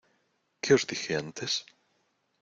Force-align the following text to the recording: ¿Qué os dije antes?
¿Qué 0.63 0.71
os 0.77 0.85
dije 0.91 1.11
antes? 1.23 1.51